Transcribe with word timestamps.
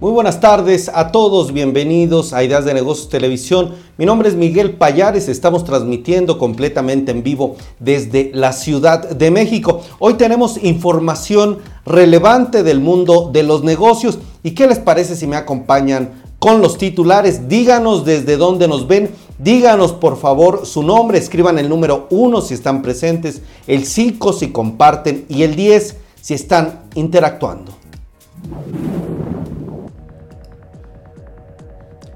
Muy 0.00 0.12
buenas 0.12 0.38
tardes 0.38 0.88
a 0.94 1.10
todos, 1.10 1.52
bienvenidos 1.52 2.32
a 2.32 2.44
Ideas 2.44 2.64
de 2.64 2.72
Negocios 2.72 3.08
Televisión. 3.08 3.74
Mi 3.96 4.06
nombre 4.06 4.28
es 4.28 4.36
Miguel 4.36 4.76
Payares, 4.76 5.26
estamos 5.28 5.64
transmitiendo 5.64 6.38
completamente 6.38 7.10
en 7.10 7.24
vivo 7.24 7.56
desde 7.80 8.30
la 8.32 8.52
Ciudad 8.52 9.10
de 9.10 9.32
México. 9.32 9.82
Hoy 9.98 10.14
tenemos 10.14 10.62
información 10.62 11.58
relevante 11.84 12.62
del 12.62 12.78
mundo 12.78 13.30
de 13.32 13.42
los 13.42 13.64
negocios 13.64 14.20
y 14.44 14.52
qué 14.52 14.68
les 14.68 14.78
parece 14.78 15.16
si 15.16 15.26
me 15.26 15.34
acompañan 15.34 16.22
con 16.38 16.60
los 16.60 16.78
titulares. 16.78 17.48
Díganos 17.48 18.04
desde 18.04 18.36
dónde 18.36 18.68
nos 18.68 18.86
ven. 18.86 19.10
Díganos 19.40 19.94
por 19.94 20.16
favor 20.16 20.64
su 20.64 20.84
nombre. 20.84 21.18
Escriban 21.18 21.58
el 21.58 21.68
número 21.68 22.06
1 22.10 22.40
si 22.42 22.54
están 22.54 22.82
presentes, 22.82 23.42
el 23.66 23.84
5 23.84 24.32
si 24.32 24.52
comparten 24.52 25.26
y 25.28 25.42
el 25.42 25.56
10 25.56 25.96
si 26.20 26.34
están 26.34 26.82
interactuando. 26.94 27.72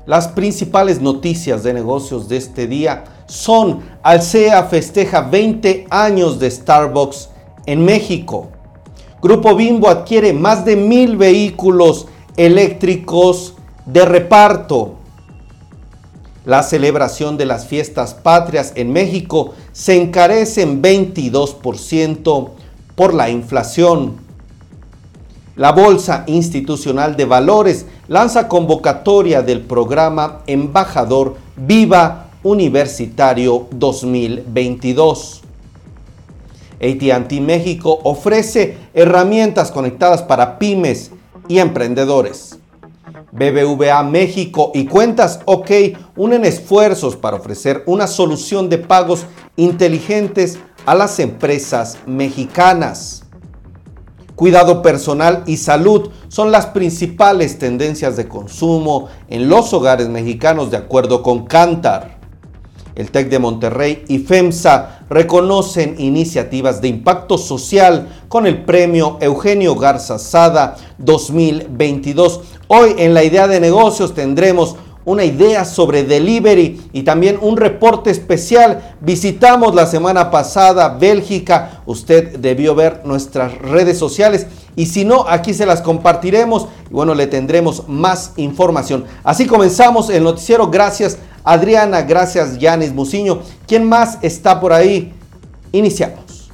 Las 0.04 0.26
principales 0.26 1.00
noticias 1.00 1.62
de 1.62 1.72
negocios 1.72 2.28
de 2.28 2.36
este 2.36 2.66
día 2.66 3.04
son 3.26 3.82
Alsea 4.02 4.64
festeja 4.64 5.20
20 5.20 5.86
años 5.90 6.40
de 6.40 6.50
Starbucks 6.50 7.28
en 7.66 7.84
México. 7.84 8.48
Grupo 9.22 9.54
Bimbo 9.54 9.88
adquiere 9.88 10.32
más 10.32 10.64
de 10.64 10.74
mil 10.74 11.16
vehículos 11.16 12.08
eléctricos 12.36 13.54
de 13.86 14.04
reparto. 14.04 14.96
La 16.44 16.64
celebración 16.64 17.36
de 17.36 17.46
las 17.46 17.68
fiestas 17.68 18.14
patrias 18.14 18.72
en 18.74 18.92
México 18.92 19.54
se 19.70 20.02
encarece 20.02 20.62
en 20.62 20.82
22% 20.82 22.50
por 22.96 23.14
la 23.14 23.30
inflación. 23.30 24.16
La 25.54 25.70
Bolsa 25.70 26.24
Institucional 26.28 27.14
de 27.14 27.26
Valores 27.26 27.84
lanza 28.08 28.48
convocatoria 28.48 29.42
del 29.42 29.60
programa 29.60 30.40
Embajador 30.46 31.36
Viva 31.56 32.30
Universitario 32.42 33.66
2022. 33.70 35.42
ATT 36.80 37.32
México 37.42 38.00
ofrece 38.02 38.78
herramientas 38.94 39.70
conectadas 39.70 40.22
para 40.22 40.58
pymes 40.58 41.10
y 41.48 41.58
emprendedores. 41.58 42.58
BBVA 43.30 44.02
México 44.04 44.70
y 44.74 44.86
Cuentas 44.86 45.40
OK 45.44 45.70
unen 46.16 46.46
esfuerzos 46.46 47.14
para 47.14 47.36
ofrecer 47.36 47.82
una 47.84 48.06
solución 48.06 48.70
de 48.70 48.78
pagos 48.78 49.26
inteligentes 49.56 50.58
a 50.86 50.94
las 50.94 51.18
empresas 51.18 51.98
mexicanas. 52.06 53.21
Cuidado 54.34 54.80
personal 54.80 55.42
y 55.46 55.58
salud 55.58 56.10
son 56.28 56.50
las 56.50 56.66
principales 56.66 57.58
tendencias 57.58 58.16
de 58.16 58.28
consumo 58.28 59.08
en 59.28 59.48
los 59.48 59.72
hogares 59.74 60.08
mexicanos 60.08 60.70
de 60.70 60.78
acuerdo 60.78 61.22
con 61.22 61.44
Cantar. 61.44 62.18
El 62.94 63.10
TEC 63.10 63.30
de 63.30 63.38
Monterrey 63.38 64.04
y 64.08 64.18
FEMSA 64.18 65.06
reconocen 65.08 65.96
iniciativas 65.98 66.80
de 66.80 66.88
impacto 66.88 67.38
social 67.38 68.08
con 68.28 68.46
el 68.46 68.64
premio 68.64 69.18
Eugenio 69.20 69.74
Garza 69.76 70.18
Sada 70.18 70.76
2022. 70.98 72.40
Hoy 72.68 72.94
en 72.98 73.14
la 73.14 73.24
idea 73.24 73.48
de 73.48 73.60
negocios 73.60 74.14
tendremos 74.14 74.76
una 75.04 75.24
idea 75.24 75.64
sobre 75.64 76.04
delivery 76.04 76.80
y 76.92 77.02
también 77.02 77.38
un 77.40 77.56
reporte 77.56 78.10
especial. 78.10 78.96
Visitamos 79.00 79.74
la 79.74 79.86
semana 79.86 80.30
pasada 80.30 80.88
Bélgica. 80.90 81.82
Usted 81.86 82.38
debió 82.38 82.74
ver 82.74 83.02
nuestras 83.04 83.58
redes 83.58 83.98
sociales 83.98 84.46
y 84.76 84.86
si 84.86 85.04
no, 85.04 85.26
aquí 85.28 85.54
se 85.54 85.66
las 85.66 85.82
compartiremos 85.82 86.68
y 86.90 86.92
bueno, 86.92 87.14
le 87.14 87.26
tendremos 87.26 87.88
más 87.88 88.32
información. 88.36 89.04
Así 89.24 89.46
comenzamos 89.46 90.08
el 90.10 90.22
noticiero. 90.24 90.68
Gracias 90.68 91.18
Adriana, 91.44 92.02
gracias 92.02 92.58
Yanis 92.58 92.92
Muciño. 92.92 93.40
¿Quién 93.66 93.88
más 93.88 94.18
está 94.22 94.60
por 94.60 94.72
ahí? 94.72 95.12
Iniciamos. 95.72 96.50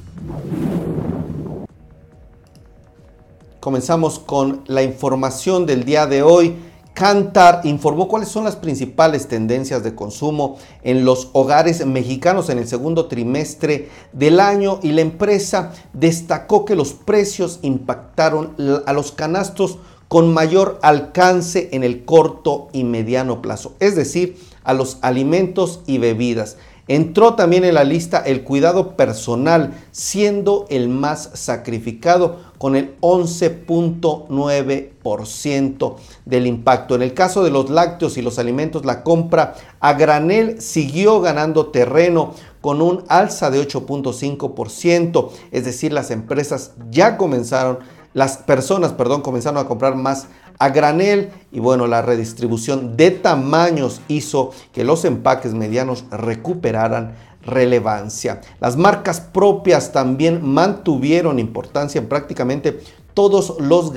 Comenzamos 3.61 4.19
con 4.19 4.63
la 4.67 4.83
información 4.83 5.67
del 5.67 5.85
día 5.85 6.07
de 6.07 6.23
hoy. 6.23 6.57
Cantar 6.99 7.61
informó 7.63 8.09
cuáles 8.09 8.29
son 8.29 8.43
las 8.43 8.57
principales 8.57 9.29
tendencias 9.29 9.85
de 9.85 9.95
consumo 9.95 10.59
en 10.83 11.05
los 11.05 11.31
hogares 11.33 11.87
mexicanos 11.87 12.51
en 12.51 12.59
el 12.59 12.67
segundo 12.67 13.07
trimestre 13.07 13.89
del 14.13 14.41
año 14.41 14.81
y 14.83 14.91
la 14.91 15.03
empresa 15.03 15.73
destacó 15.93 16.65
que 16.65 16.75
los 16.75 16.95
precios 16.95 17.61
impactaron 17.63 18.57
a 18.85 18.93
los 18.93 19.13
canastos 19.13 19.79
con 20.09 20.35
mayor 20.35 20.81
alcance 20.83 21.69
en 21.71 21.85
el 21.85 22.05
corto 22.05 22.67
y 22.73 22.83
mediano 22.83 23.43
plazo, 23.43 23.75
es 23.79 23.95
decir, 23.95 24.37
a 24.65 24.75
los 24.75 24.99
alimentos 25.01 25.83
y 25.87 25.99
bebidas. 25.99 26.57
Entró 26.89 27.35
también 27.35 27.65
en 27.65 27.75
la 27.75 27.85
lista 27.85 28.19
el 28.19 28.43
cuidado 28.43 28.97
personal, 28.97 29.75
siendo 29.93 30.67
el 30.71 30.89
más 30.89 31.31
sacrificado 31.35 32.49
con 32.57 32.77
el 32.77 32.99
11.9% 33.01 35.97
del 36.25 36.47
impacto. 36.47 36.95
En 36.95 37.03
el 37.03 37.13
caso 37.15 37.43
de 37.45 37.51
los 37.51 37.69
lácteos 37.71 38.17
y 38.17 38.23
los 38.23 38.39
alimentos, 38.39 38.85
la 38.85 39.03
compra 39.05 39.55
a 39.81 39.93
granel 39.93 40.61
siguió 40.61 41.21
ganando 41.21 41.67
terreno 41.67 42.35
con 42.61 42.83
un 42.83 43.05
alza 43.09 43.51
de 43.51 43.67
8.5%, 43.67 45.31
es 45.53 45.65
decir, 45.65 45.93
las 45.93 46.11
empresas 46.11 46.73
ya 46.91 47.17
comenzaron, 47.17 47.79
las 48.19 48.37
personas, 48.37 48.93
perdón, 48.93 49.23
comenzaron 49.23 49.65
a 49.65 49.69
comprar 49.69 49.95
más 49.95 50.27
a 50.59 50.71
granel 50.71 51.31
y 51.53 51.61
bueno, 51.61 51.87
la 51.87 52.03
redistribución 52.03 52.97
de 52.97 53.13
tamaños 53.13 54.01
hizo 54.09 54.51
que 54.73 54.83
los 54.83 55.05
empaques 55.05 55.55
medianos 55.55 56.05
recuperaran 56.11 57.15
relevancia. 57.47 58.41
Las 58.59 58.77
marcas 58.77 59.21
propias 59.21 59.93
también 59.93 60.45
mantuvieron 60.45 61.39
importancia 61.39 62.01
en 62.01 62.09
prácticamente 62.09 62.81
todos 63.15 63.55
los 63.61 63.93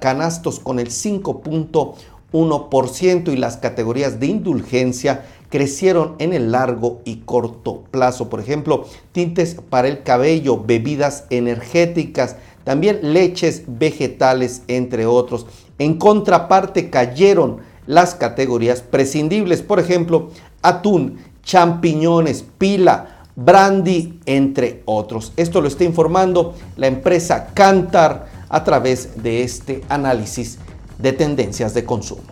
canastos 0.00 0.60
con 0.60 0.78
el 0.78 0.90
5.1% 0.90 3.32
y 3.32 3.36
las 3.36 3.56
categorías 3.56 4.20
de 4.20 4.26
indulgencia 4.26 5.24
crecieron 5.50 6.14
en 6.18 6.32
el 6.32 6.52
largo 6.52 7.00
y 7.04 7.16
corto 7.18 7.84
plazo. 7.90 8.28
Por 8.28 8.40
ejemplo, 8.40 8.86
tintes 9.12 9.56
para 9.68 9.88
el 9.88 10.02
cabello, 10.02 10.62
bebidas 10.64 11.24
energéticas, 11.30 12.36
también 12.64 13.00
leches 13.12 13.64
vegetales, 13.66 14.62
entre 14.68 15.06
otros. 15.06 15.46
En 15.78 15.98
contraparte 15.98 16.90
cayeron 16.90 17.58
las 17.86 18.14
categorías 18.14 18.80
prescindibles, 18.80 19.62
por 19.62 19.78
ejemplo, 19.78 20.30
atún, 20.62 21.18
champiñones, 21.42 22.44
pila, 22.58 23.26
brandy, 23.36 24.18
entre 24.26 24.82
otros. 24.86 25.32
Esto 25.36 25.60
lo 25.60 25.68
está 25.68 25.84
informando 25.84 26.54
la 26.76 26.86
empresa 26.86 27.48
Cantar 27.52 28.28
a 28.48 28.64
través 28.64 29.22
de 29.22 29.42
este 29.42 29.82
análisis 29.88 30.58
de 30.98 31.12
tendencias 31.12 31.74
de 31.74 31.84
consumo. 31.84 32.22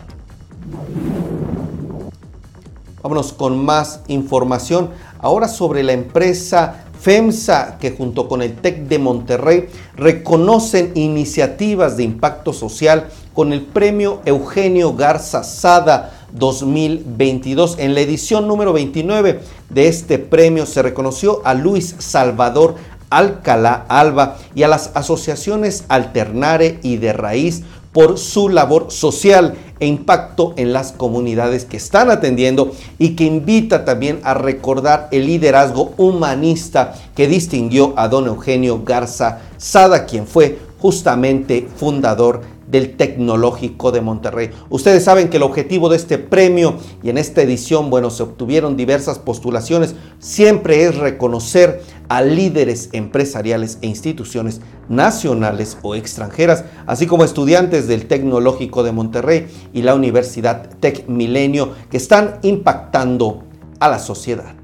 Vámonos 3.01 3.33
con 3.33 3.63
más 3.63 3.99
información 4.07 4.91
ahora 5.19 5.49
sobre 5.49 5.83
la 5.83 5.91
empresa 5.91 6.82
FEMSA, 7.03 7.77
que 7.79 7.91
junto 7.91 8.29
con 8.29 8.41
el 8.41 8.55
TEC 8.55 8.87
de 8.87 8.97
Monterrey 8.97 9.67
reconocen 9.97 10.93
iniciativas 10.95 11.97
de 11.97 12.03
impacto 12.03 12.53
social 12.53 13.09
con 13.33 13.51
el 13.51 13.61
premio 13.61 14.21
Eugenio 14.25 14.95
Garza 14.95 15.43
Sada 15.43 16.27
2022. 16.31 17.75
En 17.79 17.93
la 17.93 17.99
edición 17.99 18.47
número 18.47 18.71
29 18.71 19.41
de 19.69 19.87
este 19.89 20.17
premio 20.17 20.65
se 20.65 20.81
reconoció 20.81 21.41
a 21.43 21.53
Luis 21.53 21.93
Salvador 21.99 22.75
Alcalá 23.09 23.85
Alba 23.89 24.37
y 24.55 24.63
a 24.63 24.69
las 24.69 24.91
asociaciones 24.95 25.83
Alternare 25.89 26.79
y 26.83 26.97
de 26.97 27.11
Raíz 27.11 27.63
por 27.91 28.17
su 28.17 28.47
labor 28.47 28.91
social 28.91 29.55
impacto 29.85 30.53
en 30.57 30.73
las 30.73 30.91
comunidades 30.91 31.65
que 31.65 31.77
están 31.77 32.09
atendiendo 32.09 32.71
y 32.99 33.15
que 33.15 33.23
invita 33.25 33.85
también 33.85 34.19
a 34.23 34.33
recordar 34.33 35.07
el 35.11 35.27
liderazgo 35.27 35.93
humanista 35.97 36.93
que 37.15 37.27
distinguió 37.27 37.93
a 37.97 38.07
don 38.07 38.27
Eugenio 38.27 38.83
Garza 38.83 39.39
Sada, 39.57 40.05
quien 40.05 40.27
fue 40.27 40.59
justamente 40.79 41.67
fundador 41.75 42.41
del 42.73 42.97
Tecnológico 42.97 43.91
de 43.91 44.01
Monterrey. 44.01 44.49
Ustedes 44.71 45.03
saben 45.03 45.29
que 45.29 45.37
el 45.37 45.43
objetivo 45.43 45.89
de 45.89 45.95
este 45.95 46.17
premio 46.17 46.77
y 47.03 47.09
en 47.11 47.19
esta 47.19 47.43
edición, 47.43 47.91
bueno, 47.91 48.09
se 48.09 48.23
obtuvieron 48.23 48.75
diversas 48.75 49.19
postulaciones, 49.19 49.93
siempre 50.17 50.83
es 50.83 50.95
reconocer 50.95 51.83
a 52.09 52.23
líderes 52.23 52.89
empresariales 52.91 53.77
e 53.83 53.87
instituciones 53.87 54.59
nacionales 54.89 55.77
o 55.83 55.93
extranjeras, 55.93 56.65
así 56.87 57.05
como 57.05 57.23
estudiantes 57.23 57.87
del 57.87 58.07
Tecnológico 58.07 58.81
de 58.81 58.91
Monterrey 58.91 59.47
y 59.71 59.83
la 59.83 59.93
Universidad 59.93 60.67
Tec 60.79 61.07
Milenio 61.07 61.73
que 61.91 61.97
están 61.97 62.39
impactando 62.41 63.43
a 63.79 63.87
la 63.87 63.99
sociedad. 63.99 64.55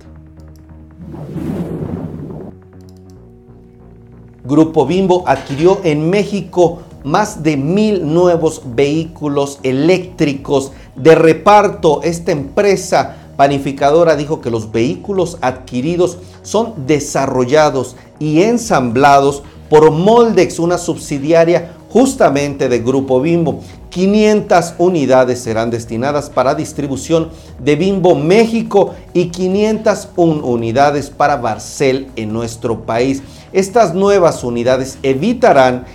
Grupo 4.44 4.88
Bimbo 4.88 5.26
adquirió 5.28 5.80
en 5.84 6.10
México 6.10 6.82
más 7.04 7.44
de 7.44 7.58
mil 7.58 8.14
nuevos 8.14 8.62
vehículos 8.66 9.60
eléctricos 9.64 10.72
de 10.96 11.16
reparto. 11.16 12.02
Esta 12.04 12.32
empresa 12.32 13.16
panificadora 13.38 14.16
dijo 14.16 14.42
que 14.42 14.52
los 14.52 14.72
vehículos 14.72 15.38
adquiridos 15.42 16.18
son 16.42 16.74
desarrollados 16.88 17.96
y 18.20 18.42
ensamblados 18.42 19.44
por 19.70 19.92
Moldex, 19.92 20.60
una 20.60 20.78
subsidiaria 20.78 21.76
justamente 21.90 22.70
de 22.70 22.80
Grupo 22.80 23.22
Bimbo. 23.22 23.62
500 23.90 24.76
unidades 24.78 25.40
serán 25.40 25.72
destinadas 25.72 26.30
para 26.30 26.54
distribución 26.54 27.30
de 27.60 27.76
Bimbo 27.76 28.16
México 28.16 28.94
y 29.14 29.30
501 29.30 30.46
unidades 30.46 31.10
para 31.10 31.38
Barcel 31.38 32.10
en 32.16 32.32
nuestro 32.32 32.82
país. 32.82 33.24
Estas 33.52 33.96
nuevas 33.96 34.44
unidades 34.44 35.00
evitarán 35.02 35.86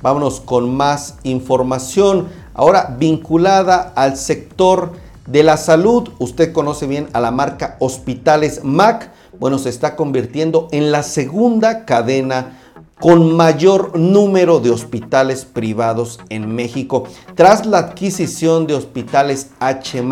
Vámonos 0.07 0.39
con 0.39 0.73
más 0.73 1.17
información, 1.25 2.29
ahora 2.55 2.95
vinculada 2.97 3.93
al 3.97 4.17
sector 4.17 4.93
de 5.27 5.43
la 5.43 5.57
salud. 5.57 6.11
Usted 6.21 6.53
conoce 6.53 6.87
bien 6.87 7.09
a 7.13 7.21
la 7.21 7.33
marca 7.33 7.77
Hospitales 7.81 8.61
MAC. 8.63 9.11
Bueno, 9.41 9.59
se 9.59 9.69
está 9.69 9.97
convirtiendo 9.97 10.69
en 10.71 10.93
la 10.93 11.03
segunda 11.03 11.85
cadena 11.85 12.57
con 13.01 13.35
mayor 13.35 13.99
número 13.99 14.61
de 14.61 14.71
hospitales 14.71 15.45
privados 15.45 16.21
en 16.29 16.55
México 16.55 17.09
tras 17.35 17.67
la 17.67 17.79
adquisición 17.79 18.69
de 18.69 18.75
hospitales 18.75 19.51
H. 19.59 20.05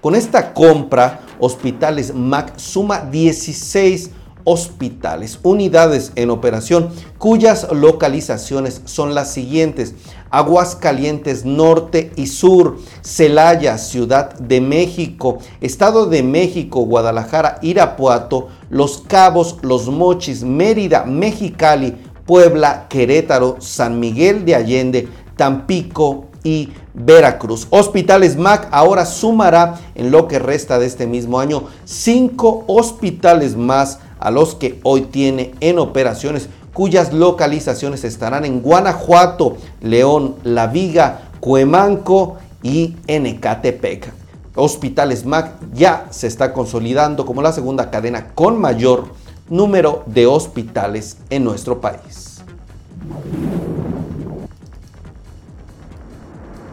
Con 0.00 0.16
esta 0.16 0.54
compra, 0.54 1.20
Hospitales 1.38 2.12
MAC 2.12 2.58
suma 2.58 3.02
16 3.02 4.10
hospitales, 4.46 5.40
unidades 5.42 6.12
en 6.14 6.30
operación 6.30 6.90
cuyas 7.18 7.66
localizaciones 7.72 8.80
son 8.84 9.14
las 9.14 9.32
siguientes. 9.32 9.94
Aguascalientes 10.30 11.44
Norte 11.44 12.12
y 12.14 12.28
Sur, 12.28 12.78
Celaya, 13.02 13.76
Ciudad 13.76 14.34
de 14.38 14.60
México, 14.60 15.38
Estado 15.60 16.06
de 16.06 16.22
México, 16.22 16.80
Guadalajara, 16.82 17.58
Irapuato, 17.60 18.48
Los 18.70 18.98
Cabos, 18.98 19.56
Los 19.62 19.88
Mochis, 19.88 20.44
Mérida, 20.44 21.04
Mexicali, 21.04 21.96
Puebla, 22.24 22.86
Querétaro, 22.88 23.56
San 23.58 23.98
Miguel 23.98 24.44
de 24.44 24.54
Allende, 24.54 25.08
Tampico 25.36 26.26
y 26.44 26.70
Veracruz. 26.94 27.66
Hospitales 27.70 28.36
MAC 28.36 28.68
ahora 28.70 29.06
sumará 29.06 29.80
en 29.96 30.12
lo 30.12 30.28
que 30.28 30.38
resta 30.38 30.78
de 30.78 30.86
este 30.86 31.06
mismo 31.06 31.40
año 31.40 31.64
cinco 31.84 32.64
hospitales 32.68 33.56
más 33.56 33.98
a 34.26 34.32
los 34.32 34.56
que 34.56 34.80
hoy 34.82 35.02
tiene 35.02 35.54
en 35.60 35.78
operaciones 35.78 36.48
cuyas 36.72 37.12
localizaciones 37.12 38.02
estarán 38.02 38.44
en 38.44 38.60
Guanajuato, 38.60 39.56
León, 39.80 40.34
La 40.42 40.66
Viga, 40.66 41.30
Cuemanco 41.38 42.36
y 42.60 42.96
Enecatepec. 43.06 44.12
Hospitales 44.56 45.24
MAC 45.24 45.52
ya 45.72 46.08
se 46.10 46.26
está 46.26 46.52
consolidando 46.52 47.24
como 47.24 47.40
la 47.40 47.52
segunda 47.52 47.88
cadena 47.88 48.30
con 48.34 48.60
mayor 48.60 49.04
número 49.48 50.02
de 50.06 50.26
hospitales 50.26 51.18
en 51.30 51.44
nuestro 51.44 51.80
país. 51.80 52.42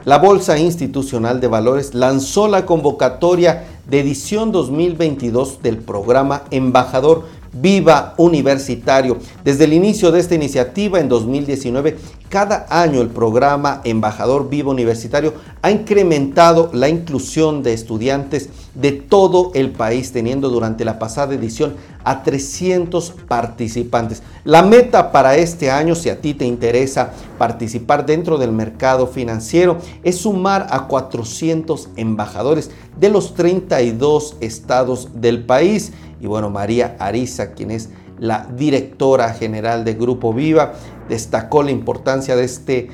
La 0.06 0.18
Bolsa 0.18 0.58
Institucional 0.58 1.40
de 1.40 1.48
Valores 1.48 1.94
lanzó 1.94 2.48
la 2.48 2.66
convocatoria 2.66 3.68
de 3.88 4.00
edición 4.00 4.52
2022 4.52 5.62
del 5.62 5.78
programa 5.78 6.44
Embajador 6.52 7.26
Viva 7.54 8.16
Universitario. 8.18 9.18
Desde 9.44 9.66
el 9.66 9.74
inicio 9.74 10.12
de 10.12 10.20
esta 10.20 10.36
iniciativa 10.36 11.00
en 11.00 11.08
2019, 11.08 11.98
cada 12.30 12.66
año 12.70 13.00
el 13.02 13.10
programa 13.10 13.82
Embajador 13.84 14.50
Viva 14.50 14.72
Universitario 14.72 15.36
ha 15.62 15.70
incrementado 15.70 16.72
la 16.74 16.90
inclusión 16.90 17.62
de 17.62 17.74
estudiantes 17.74 18.50
de 18.74 18.92
todo 18.92 19.52
el 19.54 19.70
país, 19.70 20.12
teniendo 20.12 20.50
durante 20.50 20.84
la 20.84 20.98
pasada 20.98 21.36
edición 21.36 21.76
a 22.04 22.24
300 22.24 23.14
participantes. 23.28 24.24
La 24.44 24.64
meta 24.64 25.12
para 25.12 25.38
este 25.38 25.70
año, 25.70 25.94
si 25.94 26.10
a 26.10 26.20
ti 26.20 26.34
te 26.34 26.46
interesa 26.46 27.12
participar 27.38 28.06
dentro 28.06 28.40
del 28.40 28.52
mercado 28.52 29.06
financiero, 29.06 29.78
es 30.04 30.18
sumar 30.18 30.68
a 30.72 30.88
400 30.88 31.90
embajadores 31.98 32.72
de 33.00 33.10
los 33.10 33.36
32 33.36 34.38
estados 34.42 35.10
del 35.14 35.46
país 35.46 35.92
y 36.24 36.28
bueno, 36.28 36.50
María 36.50 36.96
Ariza, 37.00 37.52
quien 37.52 37.70
es 37.70 37.90
la 38.18 38.48
directora 38.56 39.34
general 39.34 39.84
de 39.84 39.96
Grupo 39.96 40.34
Viva, 40.34 40.72
destacó 41.10 41.64
la 41.64 41.72
importancia 41.72 42.38
de 42.38 42.46
este 42.46 42.90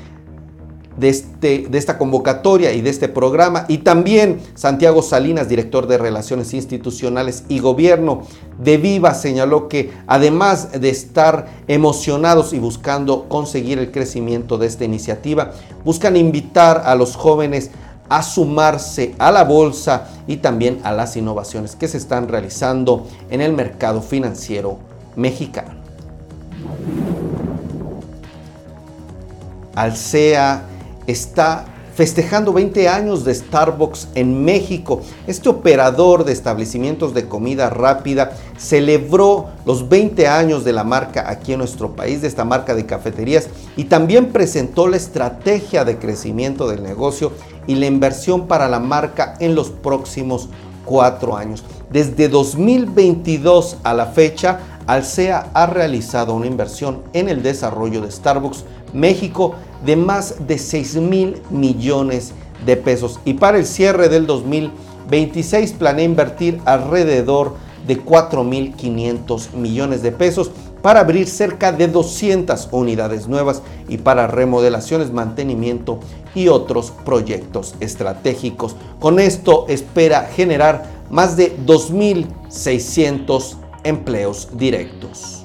de, 0.98 1.10
este, 1.10 1.68
de, 1.70 1.78
esta 1.78 1.98
convocatoria 1.98 2.74
y 2.74 2.82
de 2.82 2.90
este 2.90 3.08
programa. 3.08 3.66
Y 3.68 3.80
también 3.80 4.40
Santiago 4.56 5.04
Salinas, 5.04 5.48
director 5.48 5.88
de 5.88 6.00
Relaciones 6.00 6.54
Institucionales 6.56 7.44
y 7.48 7.60
Gobierno 7.60 8.24
de 8.58 8.78
Viva, 8.78 9.14
señaló 9.14 9.70
que 9.70 9.92
además 10.08 10.82
de 10.82 10.90
estar 10.90 11.48
emocionados 11.68 12.52
y 12.52 12.60
buscando 12.60 13.30
conseguir 13.30 13.78
el 13.78 13.92
crecimiento 13.92 14.58
de 14.58 14.66
esta 14.66 14.84
iniciativa, 14.84 15.52
buscan 15.86 16.18
invitar 16.18 16.82
a 16.84 16.96
los 16.96 17.16
jóvenes 17.16 17.70
a 18.10 18.24
sumarse 18.24 19.16
a 19.20 19.32
la 19.32 19.44
bolsa 19.44 20.08
y 20.28 20.38
también 20.38 20.80
a 20.84 20.92
las 20.92 21.16
innovaciones 21.16 21.76
que 21.76 21.88
se 21.88 21.98
están 21.98 22.28
realizando 22.28 23.08
en 23.30 23.42
el 23.42 23.54
mercado 23.54 24.02
financiero 24.02 24.80
mexicano. 25.16 25.72
Alsea 29.76 30.64
está 31.08 31.66
festejando 32.00 32.54
20 32.54 32.88
años 32.88 33.26
de 33.26 33.36
Starbucks 33.36 34.08
en 34.16 34.46
México. 34.46 35.02
Este 35.28 35.50
operador 35.50 36.24
de 36.24 36.32
establecimientos 36.32 37.14
de 37.14 37.28
comida 37.28 37.70
rápida 37.70 38.38
celebró 38.58 39.48
los 39.66 39.90
20 39.90 40.26
años 40.26 40.64
de 40.64 40.72
la 40.72 40.86
marca 40.86 41.30
aquí 41.30 41.52
en 41.52 41.58
nuestro 41.58 41.98
país, 41.98 42.22
de 42.22 42.30
esta 42.30 42.46
marca 42.46 42.74
de 42.74 42.86
cafeterías, 42.86 43.50
y 43.76 43.84
también 43.84 44.28
presentó 44.28 44.88
la 44.88 44.96
estrategia 44.96 45.84
de 45.84 45.98
crecimiento 45.98 46.70
del 46.70 46.84
negocio 46.84 47.34
y 47.68 47.76
la 47.76 47.88
inversión 47.88 48.48
para 48.48 48.70
la 48.70 48.80
marca 48.80 49.34
en 49.42 49.54
los 49.54 49.70
próximos 49.70 50.48
cuatro 50.86 51.36
años. 51.36 51.66
Desde 51.92 52.30
2022 52.30 53.76
a 53.84 53.94
la 53.94 54.06
fecha, 54.06 54.62
Alsea 54.88 55.50
ha 55.54 55.66
realizado 55.66 56.34
una 56.34 56.48
inversión 56.48 57.02
en 57.12 57.28
el 57.28 57.44
desarrollo 57.44 58.00
de 58.00 58.10
Starbucks 58.10 58.64
México 58.94 59.56
de 59.86 59.96
más 59.96 60.48
de 60.48 60.58
6 60.58 60.96
mil 60.98 61.42
millones 61.50 62.34
de 62.66 62.76
pesos. 62.78 63.20
Y 63.26 63.36
para 63.36 63.58
el 63.58 63.66
cierre 63.66 64.10
del 64.10 64.26
2022, 64.28 64.90
26 65.10 65.74
planea 65.74 66.06
invertir 66.06 66.62
alrededor 66.66 67.56
de 67.88 68.04
4.500 68.04 69.54
millones 69.54 70.02
de 70.04 70.12
pesos 70.12 70.52
para 70.82 71.02
abrir 71.02 71.28
cerca 71.28 71.72
de 71.72 71.88
200 71.88 72.70
unidades 72.72 73.28
nuevas 73.28 73.62
y 73.88 73.98
para 73.98 74.28
remodelaciones, 74.28 75.12
mantenimiento 75.12 76.00
y 76.36 76.48
otros 76.48 76.94
proyectos 77.04 77.76
estratégicos. 77.80 78.76
Con 79.00 79.20
esto 79.20 79.66
espera 79.68 80.30
generar 80.34 80.86
más 81.10 81.36
de 81.36 81.58
2.600 81.66 83.56
empleos 83.84 84.50
directos. 84.54 85.44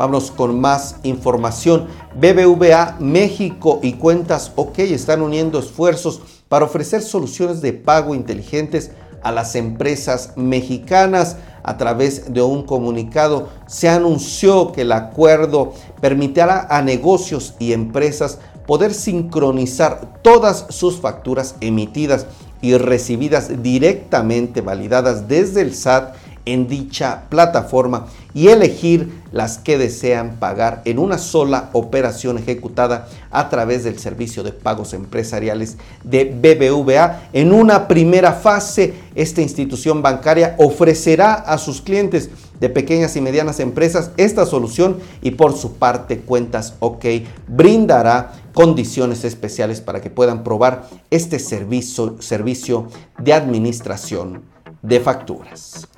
Vamos 0.00 0.30
con 0.30 0.58
más 0.58 0.96
información. 1.02 1.86
BBVA 2.14 2.96
México 3.00 3.80
y 3.82 3.92
Cuentas 3.92 4.50
OK 4.56 4.78
están 4.78 5.20
uniendo 5.20 5.58
esfuerzos 5.58 6.22
para 6.48 6.64
ofrecer 6.64 7.02
soluciones 7.02 7.60
de 7.60 7.74
pago 7.74 8.14
inteligentes 8.14 8.92
a 9.22 9.30
las 9.30 9.56
empresas 9.56 10.32
mexicanas. 10.36 11.36
A 11.62 11.76
través 11.76 12.32
de 12.32 12.40
un 12.40 12.62
comunicado 12.62 13.50
se 13.66 13.90
anunció 13.90 14.72
que 14.72 14.80
el 14.80 14.92
acuerdo 14.92 15.74
permitirá 16.00 16.66
a 16.70 16.80
negocios 16.80 17.54
y 17.58 17.74
empresas 17.74 18.38
poder 18.66 18.94
sincronizar 18.94 20.14
todas 20.22 20.64
sus 20.70 20.98
facturas 20.98 21.56
emitidas 21.60 22.24
y 22.62 22.74
recibidas 22.78 23.62
directamente 23.62 24.62
validadas 24.62 25.28
desde 25.28 25.60
el 25.60 25.74
SAT 25.74 26.14
en 26.44 26.68
dicha 26.68 27.24
plataforma 27.28 28.06
y 28.34 28.48
elegir 28.48 29.20
las 29.32 29.58
que 29.58 29.78
desean 29.78 30.36
pagar 30.38 30.82
en 30.84 30.98
una 30.98 31.18
sola 31.18 31.70
operación 31.72 32.38
ejecutada 32.38 33.08
a 33.30 33.48
través 33.48 33.84
del 33.84 33.98
servicio 33.98 34.42
de 34.42 34.52
pagos 34.52 34.92
empresariales 34.92 35.76
de 36.04 36.24
BBVA. 36.24 37.28
En 37.32 37.52
una 37.52 37.88
primera 37.88 38.32
fase, 38.32 38.94
esta 39.14 39.40
institución 39.40 40.02
bancaria 40.02 40.56
ofrecerá 40.58 41.34
a 41.34 41.58
sus 41.58 41.80
clientes 41.80 42.30
de 42.60 42.68
pequeñas 42.68 43.16
y 43.16 43.20
medianas 43.20 43.58
empresas 43.58 44.10
esta 44.16 44.46
solución 44.46 44.98
y 45.22 45.32
por 45.32 45.56
su 45.56 45.74
parte 45.74 46.20
Cuentas 46.20 46.74
OK 46.80 47.04
brindará 47.48 48.32
condiciones 48.52 49.24
especiales 49.24 49.80
para 49.80 50.00
que 50.00 50.10
puedan 50.10 50.44
probar 50.44 50.88
este 51.10 51.38
servicio, 51.38 52.16
servicio 52.20 52.88
de 53.18 53.32
administración 53.32 54.42
de 54.82 55.00
facturas. 55.00 55.88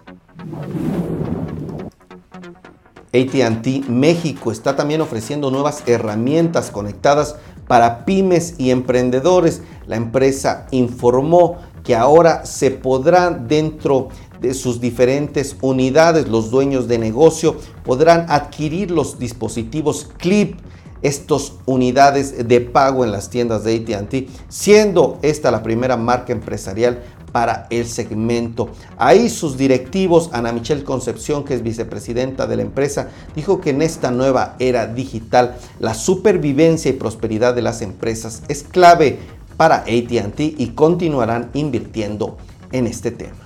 ATT 3.15 3.89
México 3.89 4.51
está 4.51 4.75
también 4.75 5.03
ofreciendo 5.03 5.51
nuevas 5.51 5.83
herramientas 5.87 6.71
conectadas 6.71 7.37
para 7.69 8.05
pymes 8.05 8.55
y 8.59 8.71
emprendedores. 8.71 9.63
La 9.87 9.97
empresa 9.97 10.67
informó 10.71 11.59
que 11.85 11.95
ahora 11.95 12.47
se 12.47 12.71
podrán 12.71 13.49
dentro 13.49 14.09
de 14.41 14.55
sus 14.55 14.81
diferentes 14.81 15.57
unidades, 15.61 16.29
los 16.29 16.51
dueños 16.51 16.89
de 16.89 16.99
negocio 16.99 17.57
podrán 17.85 18.27
adquirir 18.29 18.91
los 18.91 19.19
dispositivos 19.19 20.09
Clip, 20.17 20.59
estas 21.03 21.55
unidades 21.67 22.49
de 22.49 22.61
pago 22.61 23.05
en 23.05 23.13
las 23.13 23.29
tiendas 23.29 23.65
de 23.65 23.77
ATT, 23.77 24.29
siendo 24.49 25.19
esta 25.23 25.51
la 25.51 25.63
primera 25.63 25.97
marca 25.97 26.33
empresarial 26.33 27.03
para 27.33 27.67
el 27.71 27.87
segmento. 27.87 28.71
Ahí 28.99 29.29
sus 29.29 29.57
directivos, 29.57 30.31
Ana 30.33 30.53
Michelle 30.53 30.85
Concepción, 30.85 31.45
que 31.45 31.55
es 31.55 31.63
vicepresidenta 31.63 32.47
de 32.47 32.57
la 32.57 32.63
empresa, 32.63 33.09
dijo 33.35 33.61
que 33.61 33.71
en 33.71 33.83
esta 33.83 34.11
nueva 34.11 34.57
era 34.59 34.87
digital 34.87 35.57
la 35.81 35.95
supervivencia 35.95 36.91
y 36.91 36.95
prosperidad 36.95 37.55
de 37.55 37.63
las 37.63 37.83
empresas 37.83 38.43
es 38.49 38.63
clave 38.63 39.19
para 39.57 39.77
ATT 39.77 40.41
y 40.41 40.73
continuarán 40.75 41.51
invirtiendo 41.55 42.37
en 42.71 42.87
este 42.87 43.11
tema. 43.11 43.37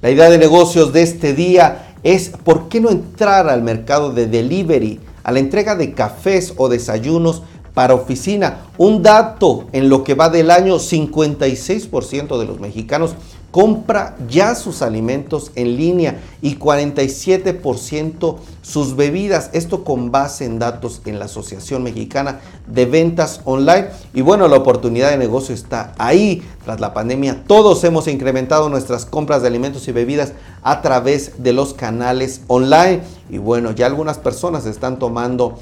La 0.00 0.10
idea 0.10 0.30
de 0.30 0.38
negocios 0.38 0.92
de 0.92 1.02
este 1.02 1.34
día 1.34 1.94
es 2.02 2.30
por 2.30 2.68
qué 2.68 2.80
no 2.80 2.90
entrar 2.90 3.48
al 3.48 3.62
mercado 3.62 4.12
de 4.12 4.26
delivery, 4.26 5.00
a 5.24 5.32
la 5.32 5.40
entrega 5.40 5.74
de 5.74 5.92
cafés 5.92 6.54
o 6.56 6.68
desayunos 6.68 7.42
para 7.78 7.94
oficina. 7.94 8.62
Un 8.76 9.04
dato 9.04 9.66
en 9.70 9.88
lo 9.88 10.02
que 10.02 10.14
va 10.14 10.30
del 10.30 10.50
año, 10.50 10.80
56% 10.80 12.36
de 12.36 12.44
los 12.44 12.58
mexicanos 12.58 13.14
compra 13.52 14.16
ya 14.28 14.56
sus 14.56 14.82
alimentos 14.82 15.52
en 15.54 15.76
línea 15.76 16.20
y 16.42 16.56
47% 16.56 18.36
sus 18.62 18.96
bebidas. 18.96 19.50
Esto 19.52 19.84
con 19.84 20.10
base 20.10 20.44
en 20.44 20.58
datos 20.58 21.02
en 21.06 21.20
la 21.20 21.26
Asociación 21.26 21.84
Mexicana 21.84 22.40
de 22.66 22.84
Ventas 22.84 23.42
Online. 23.44 23.86
Y 24.12 24.22
bueno, 24.22 24.48
la 24.48 24.56
oportunidad 24.56 25.10
de 25.10 25.16
negocio 25.16 25.54
está 25.54 25.94
ahí. 25.98 26.42
Tras 26.64 26.80
la 26.80 26.92
pandemia, 26.92 27.44
todos 27.46 27.84
hemos 27.84 28.08
incrementado 28.08 28.68
nuestras 28.68 29.06
compras 29.06 29.42
de 29.42 29.48
alimentos 29.48 29.86
y 29.86 29.92
bebidas 29.92 30.32
a 30.62 30.82
través 30.82 31.42
de 31.42 31.52
los 31.52 31.74
canales 31.74 32.42
online. 32.46 33.02
Y 33.30 33.38
bueno, 33.38 33.72
ya 33.72 33.86
algunas 33.86 34.18
personas 34.18 34.66
están 34.66 34.98
tomando, 34.98 35.58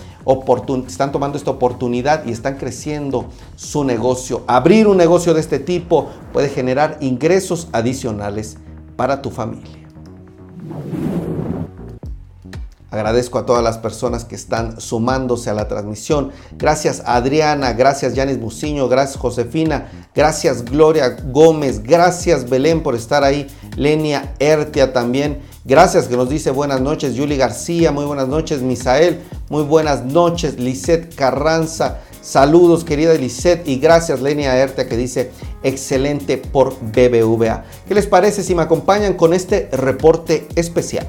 están 0.86 1.12
tomando 1.12 1.38
esta 1.38 1.50
oportunidad 1.50 2.24
y 2.26 2.32
están 2.32 2.56
creciendo 2.56 3.26
su 3.56 3.84
negocio. 3.84 4.42
Abrir 4.46 4.88
un 4.88 4.96
negocio 4.96 5.34
de 5.34 5.40
este 5.40 5.58
tipo 5.58 6.08
puede 6.32 6.48
generar 6.48 6.98
ingresos 7.00 7.68
adicionales 7.72 8.56
para 8.96 9.22
tu 9.22 9.30
familia. 9.30 9.86
Agradezco 12.96 13.38
a 13.38 13.44
todas 13.44 13.62
las 13.62 13.76
personas 13.76 14.24
que 14.24 14.34
están 14.34 14.80
sumándose 14.80 15.50
a 15.50 15.54
la 15.54 15.68
transmisión. 15.68 16.32
Gracias 16.56 17.02
Adriana, 17.04 17.74
gracias 17.74 18.14
Yanis 18.14 18.40
Buciño, 18.40 18.88
gracias 18.88 19.18
Josefina, 19.18 19.90
gracias 20.14 20.64
Gloria 20.64 21.14
Gómez, 21.30 21.82
gracias 21.82 22.48
Belén 22.48 22.82
por 22.82 22.94
estar 22.94 23.22
ahí, 23.22 23.48
Lenia 23.76 24.34
Ertia 24.38 24.94
también. 24.94 25.42
Gracias 25.66 26.06
que 26.06 26.16
nos 26.16 26.30
dice 26.30 26.50
buenas 26.50 26.80
noches, 26.80 27.14
Yuli 27.14 27.36
García, 27.36 27.92
muy 27.92 28.06
buenas 28.06 28.28
noches, 28.28 28.62
Misael, 28.62 29.20
muy 29.50 29.64
buenas 29.64 30.04
noches, 30.04 30.58
Lisette 30.58 31.14
Carranza, 31.14 31.98
saludos 32.22 32.82
querida 32.82 33.12
Lisette. 33.12 33.68
Y 33.68 33.76
gracias 33.76 34.22
Lenia 34.22 34.56
Ertia 34.56 34.88
que 34.88 34.96
dice 34.96 35.32
excelente 35.62 36.38
por 36.38 36.74
BBVA. 36.80 37.64
¿Qué 37.86 37.94
les 37.94 38.06
parece 38.06 38.42
si 38.42 38.54
me 38.54 38.62
acompañan 38.62 39.14
con 39.14 39.34
este 39.34 39.68
reporte 39.72 40.48
especial? 40.54 41.06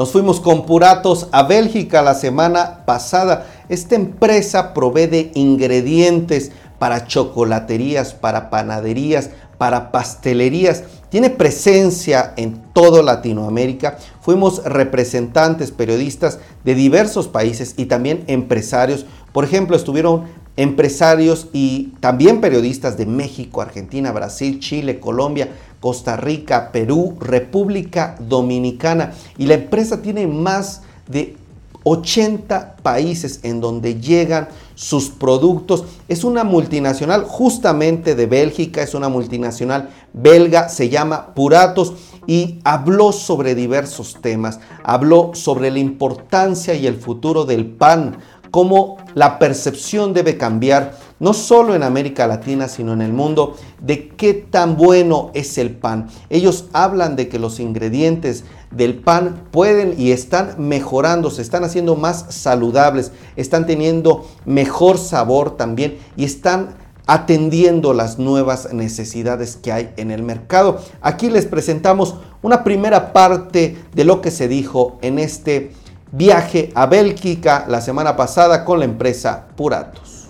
Nos 0.00 0.12
fuimos 0.12 0.40
con 0.40 0.64
Puratos 0.64 1.28
a 1.30 1.42
Bélgica 1.42 2.00
la 2.00 2.14
semana 2.14 2.86
pasada. 2.86 3.46
Esta 3.68 3.96
empresa 3.96 4.72
provee 4.72 5.30
ingredientes 5.34 6.52
para 6.78 7.06
chocolaterías, 7.06 8.14
para 8.14 8.48
panaderías, 8.48 9.28
para 9.58 9.92
pastelerías. 9.92 10.84
Tiene 11.10 11.28
presencia 11.28 12.32
en 12.38 12.62
toda 12.72 13.02
Latinoamérica. 13.02 13.98
Fuimos 14.22 14.64
representantes, 14.64 15.70
periodistas 15.70 16.38
de 16.64 16.74
diversos 16.74 17.28
países 17.28 17.74
y 17.76 17.84
también 17.84 18.24
empresarios. 18.26 19.04
Por 19.34 19.44
ejemplo, 19.44 19.76
estuvieron 19.76 20.24
empresarios 20.60 21.48
y 21.54 21.94
también 22.00 22.40
periodistas 22.40 22.98
de 22.98 23.06
México, 23.06 23.62
Argentina, 23.62 24.12
Brasil, 24.12 24.60
Chile, 24.60 25.00
Colombia, 25.00 25.48
Costa 25.80 26.16
Rica, 26.16 26.70
Perú, 26.70 27.16
República 27.18 28.16
Dominicana. 28.20 29.14
Y 29.38 29.46
la 29.46 29.54
empresa 29.54 30.02
tiene 30.02 30.26
más 30.26 30.82
de 31.08 31.36
80 31.84 32.76
países 32.82 33.40
en 33.42 33.62
donde 33.62 34.00
llegan 34.00 34.48
sus 34.74 35.08
productos. 35.08 35.84
Es 36.08 36.24
una 36.24 36.44
multinacional 36.44 37.24
justamente 37.24 38.14
de 38.14 38.26
Bélgica, 38.26 38.82
es 38.82 38.94
una 38.94 39.08
multinacional 39.08 39.88
belga, 40.12 40.68
se 40.68 40.90
llama 40.90 41.34
Puratos 41.34 41.94
y 42.26 42.58
habló 42.64 43.12
sobre 43.12 43.54
diversos 43.54 44.18
temas. 44.20 44.60
Habló 44.84 45.30
sobre 45.34 45.70
la 45.70 45.78
importancia 45.78 46.74
y 46.74 46.86
el 46.86 46.96
futuro 46.96 47.46
del 47.46 47.66
pan, 47.66 48.18
cómo 48.50 48.96
la 49.14 49.38
percepción 49.38 50.12
debe 50.12 50.36
cambiar 50.36 50.98
no 51.20 51.34
solo 51.34 51.74
en 51.74 51.82
América 51.82 52.26
Latina, 52.26 52.66
sino 52.66 52.94
en 52.94 53.02
el 53.02 53.12
mundo, 53.12 53.56
de 53.80 54.08
qué 54.08 54.32
tan 54.32 54.76
bueno 54.76 55.30
es 55.34 55.58
el 55.58 55.70
pan. 55.70 56.08
Ellos 56.30 56.64
hablan 56.72 57.14
de 57.14 57.28
que 57.28 57.38
los 57.38 57.60
ingredientes 57.60 58.44
del 58.70 58.98
pan 58.98 59.44
pueden 59.50 59.94
y 59.98 60.12
están 60.12 60.54
mejorando, 60.58 61.30
se 61.30 61.42
están 61.42 61.62
haciendo 61.62 61.94
más 61.94 62.26
saludables, 62.30 63.12
están 63.36 63.66
teniendo 63.66 64.26
mejor 64.46 64.96
sabor 64.96 65.56
también 65.56 65.98
y 66.16 66.24
están 66.24 66.74
atendiendo 67.06 67.92
las 67.92 68.18
nuevas 68.18 68.72
necesidades 68.72 69.56
que 69.56 69.72
hay 69.72 69.90
en 69.96 70.10
el 70.10 70.22
mercado. 70.22 70.80
Aquí 71.02 71.28
les 71.28 71.44
presentamos 71.44 72.14
una 72.40 72.64
primera 72.64 73.12
parte 73.12 73.76
de 73.92 74.04
lo 74.04 74.20
que 74.20 74.30
se 74.30 74.48
dijo 74.48 74.98
en 75.02 75.18
este 75.18 75.72
viaje 76.12 76.72
a 76.74 76.86
Bélgica 76.86 77.64
la 77.68 77.80
semana 77.80 78.16
pasada 78.16 78.64
con 78.64 78.78
la 78.78 78.84
empresa 78.84 79.46
Puratos. 79.56 80.28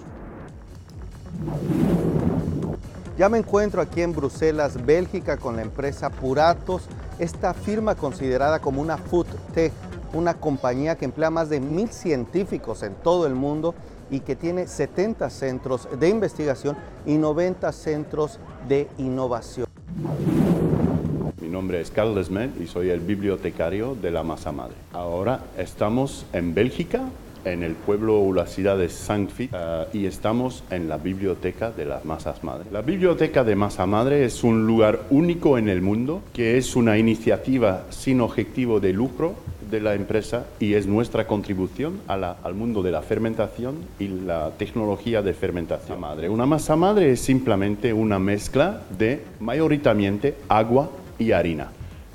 Ya 3.17 3.29
me 3.29 3.39
encuentro 3.39 3.83
aquí 3.83 4.01
en 4.01 4.15
Bruselas, 4.15 4.85
Bélgica, 4.85 5.37
con 5.37 5.57
la 5.57 5.63
empresa 5.63 6.09
Puratos, 6.11 6.85
esta 7.19 7.53
firma 7.53 7.95
considerada 7.95 8.61
como 8.61 8.81
una 8.81 8.97
food 8.97 9.27
tech 9.53 9.73
una 10.13 10.35
compañía 10.35 10.97
que 10.97 11.05
emplea 11.05 11.31
más 11.31 11.49
de 11.49 11.61
mil 11.61 11.89
científicos 11.91 12.83
en 12.83 12.95
todo 12.95 13.27
el 13.27 13.35
mundo 13.35 13.75
y 14.11 14.21
que 14.21 14.35
tiene 14.35 14.67
70 14.67 15.31
centros 15.31 15.89
de 15.99 16.09
investigación 16.09 16.77
y 17.07 17.17
90 17.17 17.71
centros 17.73 18.41
de 18.69 18.89
innovación. 18.99 19.70
Nombre 21.61 21.83
es 21.83 21.91
Carlos 21.91 22.31
Med 22.31 22.49
y 22.59 22.67
soy 22.67 22.89
el 22.89 23.01
bibliotecario 23.01 23.95
de 23.95 24.11
la 24.11 24.23
Masa 24.23 24.51
Madre. 24.51 24.77
Ahora 24.95 25.41
estamos 25.59 26.25
en 26.33 26.55
Bélgica, 26.55 27.03
en 27.45 27.63
el 27.63 27.75
pueblo 27.75 28.19
o 28.19 28.33
la 28.33 28.47
ciudad 28.47 28.79
de 28.79 28.89
Saint-Fit 28.89 29.51
eh, 29.53 29.85
y 29.93 30.07
estamos 30.07 30.65
en 30.71 30.89
la 30.89 30.97
biblioteca 30.97 31.71
de 31.71 31.85
las 31.85 32.07
Masas 32.07 32.43
Madre. 32.45 32.65
La 32.73 32.81
biblioteca 32.81 33.45
de 33.45 33.57
Masa 33.57 33.85
Madre 33.85 34.25
es 34.25 34.43
un 34.43 34.67
lugar 34.67 35.03
único 35.11 35.59
en 35.59 35.69
el 35.69 35.83
mundo 35.83 36.23
que 36.33 36.57
es 36.57 36.77
una 36.77 36.97
iniciativa 36.97 37.85
sin 37.91 38.23
objetivo 38.23 38.81
de 38.81 38.95
lucro 38.95 39.35
de 39.71 39.81
la 39.81 39.95
empresa 39.95 40.47
y 40.59 40.75
es 40.75 40.87
nuestra 40.87 41.27
contribución 41.27 42.01
al 42.09 42.55
mundo 42.55 42.83
de 42.83 42.91
la 42.91 43.03
fermentación 43.03 43.77
y 43.99 44.09
la 44.09 44.51
tecnología 44.59 45.23
de 45.23 45.33
fermentación 45.33 46.01
madre. 46.01 46.29
Una 46.29 46.47
masa 46.47 46.75
madre 46.75 47.13
es 47.13 47.21
simplemente 47.21 47.93
una 47.93 48.19
mezcla 48.19 48.83
de 48.99 49.23
mayoritariamente 49.39 50.35
agua 50.49 50.91
y 51.21 51.33
harina 51.33 51.69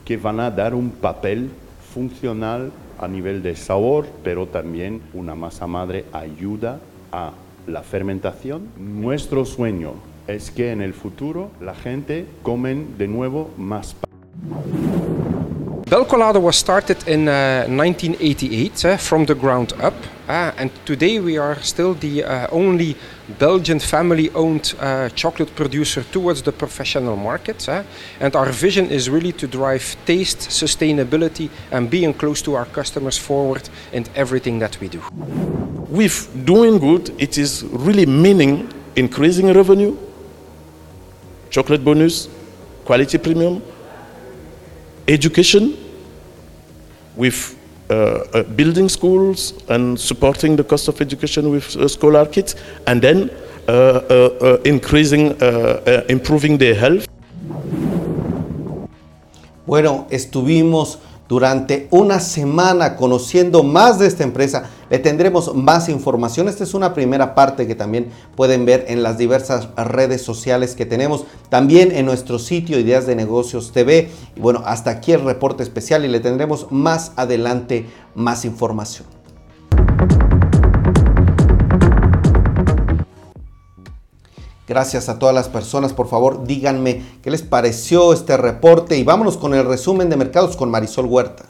que 0.03 0.17
van 0.17 0.39
a 0.39 0.51
dar 0.51 0.75
un 0.75 0.89
papel 0.91 1.49
funcional 1.93 2.71
a 2.99 3.07
nivel 3.07 3.41
de 3.41 3.55
sabor, 3.55 4.05
pero 4.23 4.47
también 4.47 5.01
una 5.13 5.35
masa 5.35 5.67
madre 5.67 6.05
ayuda 6.13 6.79
a 7.11 7.31
la 7.67 7.81
fermentación. 7.81 8.67
Nuestro 8.77 9.45
sueño 9.45 9.93
es 10.27 10.51
que 10.51 10.71
en 10.71 10.81
el 10.81 10.93
futuro 10.93 11.51
la 11.61 11.73
gente 11.73 12.25
comen 12.43 12.97
de 12.97 13.07
nuevo 13.07 13.51
más 13.57 13.95
Belcolado 15.87 16.39
was 16.39 16.55
started 16.55 16.97
in 17.07 17.27
uh, 17.27 17.65
1988 17.67 18.85
uh, 18.85 18.97
from 18.97 19.25
the 19.25 19.35
ground 19.35 19.71
up, 19.81 19.93
uh, 20.27 20.51
and 20.57 20.71
today 20.85 21.19
we 21.19 21.37
are 21.37 21.61
still 21.61 21.93
the 21.93 22.23
uh, 22.23 22.47
only 22.51 22.95
Belgian 23.39 23.79
family-owned 23.79 24.73
uh, 24.79 25.09
chocolate 25.09 25.55
producer 25.55 26.03
towards 26.03 26.41
the 26.41 26.51
professional 26.51 27.15
market. 27.15 27.67
Uh, 27.67 27.83
and 28.19 28.35
our 28.35 28.51
vision 28.51 28.89
is 28.89 29.09
really 29.09 29.31
to 29.31 29.47
drive 29.47 29.95
taste, 30.05 30.39
sustainability, 30.49 31.49
and 31.71 31.89
being 31.89 32.13
close 32.13 32.41
to 32.41 32.55
our 32.55 32.65
customers 32.65 33.17
forward 33.17 33.69
in 33.91 34.05
everything 34.15 34.59
that 34.59 34.79
we 34.79 34.87
do. 34.87 35.01
With 35.89 36.45
doing 36.45 36.79
good, 36.79 37.13
it 37.19 37.37
is 37.37 37.63
really 37.71 38.05
meaning 38.05 38.71
increasing 38.95 39.53
revenue, 39.53 39.97
chocolate 41.49 41.83
bonus, 41.83 42.27
quality 42.85 43.17
premium, 43.17 43.61
education 45.07 45.77
with 47.15 47.57
uh, 47.89 47.93
uh, 48.33 48.43
building 48.55 48.89
schools 48.89 49.53
and 49.69 49.99
supporting 49.99 50.55
the 50.55 50.63
cost 50.63 50.87
of 50.87 50.99
education 51.01 51.51
with 51.51 51.75
uh, 51.75 51.87
scholar 51.87 52.25
kits, 52.25 52.55
and 52.87 53.01
then 53.01 53.29
uh, 53.67 54.57
increasing, 54.65 55.35
improving 56.09 56.57
their 56.57 56.75
health. 56.75 57.07
Bueno, 59.65 60.07
estuvimos 60.11 60.99
durante 61.27 61.87
una 61.91 62.19
semana 62.19 62.95
conociendo 62.95 63.63
más 63.63 63.99
de 63.99 64.07
esta 64.07 64.23
empresa. 64.23 64.69
Le 64.89 64.99
tendremos 64.99 65.55
más 65.55 65.89
información. 65.89 66.47
Esta 66.47 66.63
es 66.63 66.73
una 66.73 66.93
primera 66.93 67.33
parte 67.33 67.65
que 67.65 67.75
también 67.75 68.09
pueden 68.35 68.65
ver 68.65 68.85
en 68.87 69.01
las 69.01 69.17
diversas 69.17 69.69
redes 69.75 70.21
sociales 70.21 70.75
que 70.75 70.85
tenemos. 70.85 71.25
También 71.49 71.91
en 71.91 72.05
nuestro 72.05 72.37
sitio 72.37 72.79
Ideas 72.79 73.07
de 73.07 73.15
Negocios 73.15 73.71
TV. 73.71 74.11
Y 74.35 74.39
bueno, 74.39 74.61
hasta 74.65 74.91
aquí 74.91 75.13
el 75.13 75.21
reporte 75.21 75.63
especial 75.63 76.05
y 76.05 76.09
le 76.09 76.19
tendremos 76.19 76.67
más 76.71 77.13
adelante 77.15 77.87
más 78.13 78.45
información. 78.45 79.14
Gracias 84.67 85.09
a 85.09 85.19
todas 85.19 85.35
las 85.35 85.47
personas. 85.47 85.93
Por 85.93 86.07
favor, 86.07 86.45
díganme 86.45 87.03
qué 87.21 87.29
les 87.29 87.43
pareció 87.43 88.13
este 88.13 88.35
reporte 88.35 88.97
y 88.97 89.03
vámonos 89.03 89.37
con 89.37 89.53
el 89.53 89.65
resumen 89.65 90.09
de 90.09 90.17
mercados 90.17 90.57
con 90.57 90.71
Marisol 90.71 91.05
Huerta. 91.05 91.45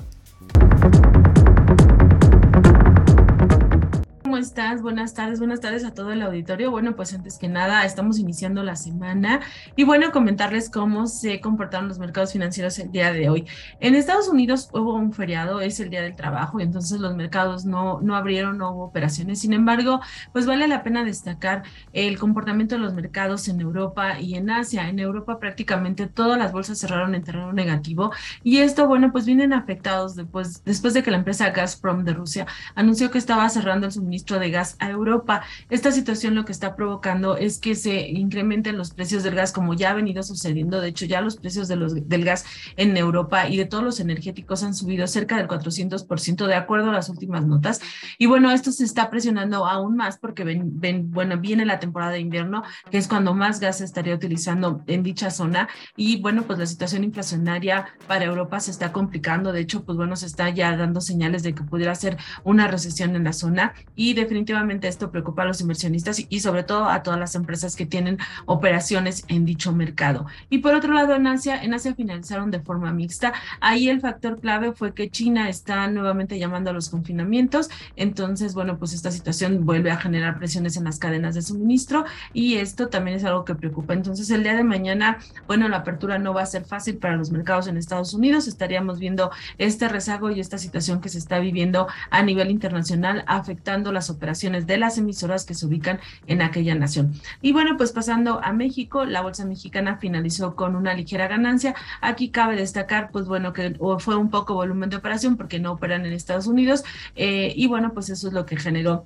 Buenas 4.85 5.15
tardes, 5.15 5.39
buenas 5.39 5.61
tardes 5.61 5.83
a 5.83 5.95
todo 5.95 6.11
el 6.11 6.21
auditorio. 6.21 6.69
Bueno, 6.69 6.95
pues 6.95 7.11
antes 7.11 7.39
que 7.39 7.47
nada, 7.47 7.85
estamos 7.85 8.19
iniciando 8.19 8.61
la 8.61 8.75
semana 8.75 9.41
y 9.75 9.83
bueno, 9.83 10.11
comentarles 10.11 10.69
cómo 10.69 11.07
se 11.07 11.41
comportaron 11.41 11.87
los 11.87 11.97
mercados 11.97 12.33
financieros 12.33 12.77
el 12.77 12.91
día 12.91 13.11
de 13.11 13.27
hoy. 13.27 13.47
En 13.79 13.95
Estados 13.95 14.27
Unidos 14.27 14.69
hubo 14.73 14.93
un 14.93 15.11
feriado, 15.11 15.59
es 15.59 15.79
el 15.79 15.89
Día 15.89 16.03
del 16.03 16.15
Trabajo 16.15 16.59
y 16.59 16.63
entonces 16.63 16.99
los 16.99 17.15
mercados 17.15 17.65
no, 17.65 17.99
no 18.01 18.15
abrieron, 18.15 18.59
no 18.59 18.73
hubo 18.73 18.83
operaciones. 18.83 19.39
Sin 19.39 19.53
embargo, 19.53 20.01
pues 20.31 20.45
vale 20.45 20.67
la 20.67 20.83
pena 20.83 21.03
destacar 21.03 21.63
el 21.91 22.19
comportamiento 22.19 22.75
de 22.75 22.81
los 22.81 22.93
mercados 22.93 23.47
en 23.47 23.61
Europa 23.61 24.19
y 24.19 24.35
en 24.35 24.51
Asia. 24.51 24.87
En 24.87 24.99
Europa 24.99 25.39
prácticamente 25.39 26.05
todas 26.05 26.37
las 26.37 26.51
bolsas 26.51 26.77
cerraron 26.77 27.15
en 27.15 27.23
terreno 27.23 27.51
negativo 27.53 28.11
y 28.43 28.59
esto, 28.59 28.87
bueno, 28.87 29.11
pues 29.11 29.25
vienen 29.25 29.51
afectados 29.51 30.15
después, 30.15 30.63
después 30.63 30.93
de 30.93 31.01
que 31.01 31.09
la 31.09 31.17
empresa 31.17 31.49
Gazprom 31.49 32.03
de 32.03 32.13
Rusia 32.13 32.45
anunció 32.75 33.09
que 33.09 33.17
estaba 33.17 33.49
cerrando 33.49 33.87
el 33.87 33.91
suministro 33.91 34.37
de 34.37 34.51
gas 34.51 34.74
a 34.79 34.89
Europa. 34.89 35.43
Esta 35.69 35.91
situación 35.91 36.35
lo 36.35 36.45
que 36.45 36.51
está 36.51 36.75
provocando 36.75 37.37
es 37.37 37.59
que 37.59 37.75
se 37.75 38.07
incrementen 38.09 38.77
los 38.77 38.91
precios 38.91 39.23
del 39.23 39.35
gas, 39.35 39.51
como 39.51 39.73
ya 39.73 39.91
ha 39.91 39.93
venido 39.93 40.23
sucediendo. 40.23 40.81
De 40.81 40.89
hecho, 40.89 41.05
ya 41.05 41.21
los 41.21 41.37
precios 41.37 41.67
de 41.67 41.75
los, 41.75 42.07
del 42.07 42.25
gas 42.25 42.45
en 42.77 42.95
Europa 42.97 43.49
y 43.49 43.57
de 43.57 43.65
todos 43.65 43.83
los 43.83 43.99
energéticos 43.99 44.63
han 44.63 44.73
subido 44.73 45.07
cerca 45.07 45.37
del 45.37 45.47
400% 45.47 46.47
de 46.47 46.55
acuerdo 46.55 46.89
a 46.89 46.93
las 46.93 47.09
últimas 47.09 47.45
notas. 47.45 47.81
Y 48.17 48.25
bueno, 48.25 48.51
esto 48.51 48.71
se 48.71 48.83
está 48.83 49.09
presionando 49.09 49.65
aún 49.65 49.95
más 49.95 50.17
porque 50.17 50.43
ven, 50.43 50.79
ven, 50.79 51.11
bueno, 51.11 51.37
viene 51.37 51.65
la 51.65 51.79
temporada 51.79 52.11
de 52.11 52.19
invierno, 52.19 52.63
que 52.91 52.97
es 52.97 53.07
cuando 53.07 53.33
más 53.33 53.59
gas 53.59 53.79
se 53.79 53.85
estaría 53.85 54.15
utilizando 54.15 54.83
en 54.87 55.03
dicha 55.03 55.29
zona. 55.29 55.67
Y 55.95 56.21
bueno, 56.21 56.43
pues 56.43 56.59
la 56.59 56.65
situación 56.65 57.03
inflacionaria 57.03 57.87
para 58.07 58.25
Europa 58.25 58.59
se 58.59 58.71
está 58.71 58.91
complicando. 58.91 59.51
De 59.51 59.61
hecho, 59.61 59.83
pues 59.83 59.97
bueno, 59.97 60.15
se 60.15 60.25
está 60.25 60.49
ya 60.49 60.75
dando 60.75 61.01
señales 61.01 61.43
de 61.43 61.53
que 61.53 61.63
pudiera 61.63 61.93
ser 61.95 62.17
una 62.43 62.67
recesión 62.67 63.15
en 63.15 63.23
la 63.23 63.33
zona 63.33 63.73
y 63.95 64.13
definitivamente 64.13 64.45
esto 64.71 65.11
preocupa 65.11 65.43
a 65.43 65.45
los 65.45 65.61
inversionistas 65.61 66.25
y, 66.29 66.39
sobre 66.39 66.63
todo 66.63 66.85
a 66.85 67.03
todas 67.03 67.19
las 67.19 67.35
empresas 67.35 67.75
que 67.75 67.85
tienen 67.85 68.17
operaciones 68.45 69.25
en 69.27 69.45
dicho 69.45 69.71
mercado. 69.71 70.25
Y 70.49 70.59
por 70.59 70.73
otro 70.73 70.93
lado, 70.93 71.15
en 71.15 71.27
Asia, 71.27 71.61
en 71.61 71.73
Asia 71.73 71.95
finalizaron 71.95 72.51
de 72.51 72.59
forma 72.59 72.91
mixta. 72.91 73.33
Ahí 73.61 73.89
el 73.89 74.01
factor 74.01 74.39
clave 74.39 74.71
fue 74.73 74.93
que 74.93 75.09
China 75.09 75.49
está 75.49 75.87
nuevamente 75.87 76.39
llamando 76.39 76.69
a 76.69 76.73
los 76.73 76.89
confinamientos. 76.89 77.69
Entonces, 77.95 78.53
bueno, 78.53 78.77
pues 78.77 78.93
esta 78.93 79.11
situación 79.11 79.65
vuelve 79.65 79.91
a 79.91 79.97
generar 79.97 80.37
presiones 80.37 80.77
en 80.77 80.85
las 80.85 80.99
cadenas 80.99 81.35
de 81.35 81.41
suministro 81.41 82.05
y 82.33 82.55
esto 82.55 82.87
también 82.87 83.17
es 83.17 83.23
algo 83.25 83.45
que 83.45 83.55
preocupa. 83.55 83.93
Entonces, 83.93 84.29
el 84.29 84.43
día 84.43 84.55
de 84.55 84.63
mañana, 84.63 85.19
bueno, 85.47 85.67
la 85.67 85.77
apertura 85.77 86.17
no 86.17 86.33
va 86.33 86.41
a 86.41 86.45
ser 86.45 86.65
fácil 86.65 86.97
para 86.97 87.15
los 87.15 87.31
mercados 87.31 87.67
en 87.67 87.77
Estados 87.77 88.13
Unidos. 88.13 88.47
Estaríamos 88.47 88.99
viendo 88.99 89.31
este 89.57 89.87
rezago 89.87 90.31
y 90.31 90.39
esta 90.39 90.57
situación 90.57 91.01
que 91.01 91.09
se 91.09 91.17
está 91.17 91.39
viviendo 91.39 91.87
a 92.09 92.23
nivel 92.23 92.49
internacional 92.49 93.23
afectando 93.27 93.91
las 93.91 94.09
operaciones 94.09 94.54
de 94.61 94.77
las 94.77 94.97
emisoras 94.97 95.45
que 95.45 95.53
se 95.53 95.65
ubican 95.65 95.99
en 96.27 96.41
aquella 96.41 96.75
nación. 96.75 97.13
Y 97.41 97.51
bueno, 97.51 97.77
pues 97.77 97.91
pasando 97.91 98.41
a 98.43 98.53
México, 98.53 99.05
la 99.05 99.21
bolsa 99.21 99.45
mexicana 99.45 99.97
finalizó 99.97 100.55
con 100.55 100.75
una 100.75 100.93
ligera 100.93 101.27
ganancia. 101.27 101.75
Aquí 102.01 102.29
cabe 102.29 102.55
destacar, 102.55 103.09
pues 103.11 103.25
bueno, 103.27 103.53
que 103.53 103.77
fue 103.99 104.15
un 104.15 104.29
poco 104.29 104.53
volumen 104.53 104.89
de 104.89 104.97
operación 104.97 105.37
porque 105.37 105.59
no 105.59 105.73
operan 105.73 106.05
en 106.05 106.13
Estados 106.13 106.47
Unidos. 106.47 106.83
Eh, 107.15 107.53
y 107.55 107.67
bueno, 107.67 107.93
pues 107.93 108.09
eso 108.09 108.27
es 108.27 108.33
lo 108.33 108.45
que 108.45 108.57
generó 108.57 109.05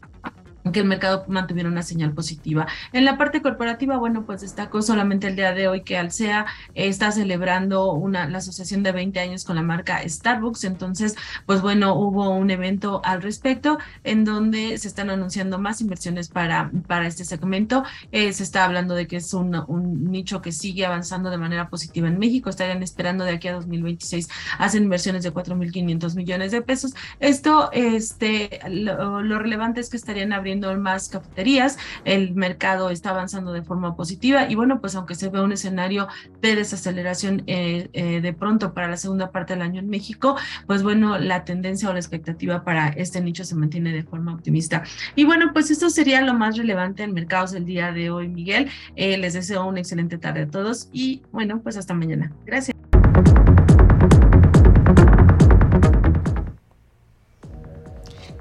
que 0.71 0.79
el 0.79 0.85
mercado 0.85 1.25
mantuviera 1.27 1.69
una 1.69 1.83
señal 1.83 2.13
positiva. 2.13 2.67
En 2.93 3.05
la 3.05 3.17
parte 3.17 3.41
corporativa, 3.41 3.97
bueno, 3.97 4.25
pues 4.25 4.41
destacó 4.41 4.81
solamente 4.81 5.27
el 5.27 5.35
día 5.35 5.53
de 5.53 5.67
hoy 5.67 5.81
que 5.81 5.97
Alsea 5.97 6.45
está 6.73 7.11
celebrando 7.11 7.93
una, 7.93 8.27
la 8.27 8.39
asociación 8.39 8.83
de 8.83 8.91
20 8.91 9.19
años 9.19 9.43
con 9.43 9.55
la 9.55 9.61
marca 9.61 10.01
Starbucks. 10.07 10.63
Entonces, 10.63 11.15
pues 11.45 11.61
bueno, 11.61 11.95
hubo 11.95 12.29
un 12.29 12.51
evento 12.51 13.01
al 13.03 13.21
respecto 13.21 13.77
en 14.03 14.25
donde 14.25 14.77
se 14.77 14.87
están 14.87 15.09
anunciando 15.09 15.59
más 15.59 15.81
inversiones 15.81 16.29
para, 16.29 16.71
para 16.87 17.07
este 17.07 17.25
segmento. 17.25 17.83
Eh, 18.11 18.33
se 18.33 18.43
está 18.43 18.65
hablando 18.65 18.95
de 18.95 19.07
que 19.07 19.17
es 19.17 19.33
un, 19.33 19.55
un, 19.67 20.11
nicho 20.11 20.41
que 20.41 20.51
sigue 20.51 20.85
avanzando 20.85 21.29
de 21.29 21.37
manera 21.37 21.69
positiva 21.69 22.07
en 22.07 22.19
México. 22.19 22.49
Estarían 22.49 22.83
esperando 22.83 23.23
de 23.23 23.31
aquí 23.31 23.47
a 23.47 23.53
2026 23.53 24.29
hacer 24.57 24.81
inversiones 24.81 25.23
de 25.23 25.33
4.500 25.33 26.15
millones 26.15 26.51
de 26.51 26.61
pesos. 26.61 26.93
Esto, 27.19 27.69
este, 27.71 28.59
lo, 28.69 29.21
lo 29.21 29.39
relevante 29.39 29.79
es 29.81 29.89
que 29.89 29.97
estarían 29.97 30.33
abriendo 30.33 30.58
más 30.77 31.09
cafeterías, 31.09 31.77
el 32.05 32.35
mercado 32.35 32.89
está 32.89 33.11
avanzando 33.11 33.51
de 33.53 33.61
forma 33.61 33.95
positiva 33.95 34.49
y 34.49 34.55
bueno, 34.55 34.79
pues 34.81 34.95
aunque 34.95 35.15
se 35.15 35.29
ve 35.29 35.41
un 35.41 35.51
escenario 35.51 36.07
de 36.41 36.55
desaceleración 36.55 37.43
eh, 37.47 37.89
eh, 37.93 38.21
de 38.21 38.33
pronto 38.33 38.73
para 38.73 38.87
la 38.87 38.97
segunda 38.97 39.31
parte 39.31 39.53
del 39.53 39.61
año 39.61 39.79
en 39.79 39.89
México, 39.89 40.35
pues 40.67 40.83
bueno, 40.83 41.17
la 41.17 41.45
tendencia 41.45 41.89
o 41.89 41.93
la 41.93 41.99
expectativa 41.99 42.63
para 42.63 42.89
este 42.89 43.21
nicho 43.21 43.43
se 43.43 43.55
mantiene 43.55 43.91
de 43.93 44.03
forma 44.03 44.33
optimista. 44.33 44.83
Y 45.15 45.25
bueno, 45.25 45.51
pues 45.53 45.71
esto 45.71 45.89
sería 45.89 46.21
lo 46.21 46.33
más 46.33 46.57
relevante 46.57 47.03
en 47.03 47.13
mercados 47.13 47.51
del 47.51 47.65
día 47.65 47.91
de 47.91 48.09
hoy, 48.09 48.27
Miguel. 48.27 48.69
Eh, 48.95 49.17
les 49.17 49.33
deseo 49.33 49.65
una 49.65 49.79
excelente 49.79 50.17
tarde 50.17 50.41
a 50.41 50.47
todos 50.47 50.89
y 50.91 51.21
bueno, 51.31 51.61
pues 51.61 51.77
hasta 51.77 51.93
mañana. 51.93 52.31
Gracias. 52.45 52.88